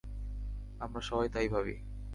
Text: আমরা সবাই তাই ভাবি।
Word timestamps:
আমরা 0.79 1.01
সবাই 1.01 1.29
তাই 1.29 1.47
ভাবি। 1.49 1.75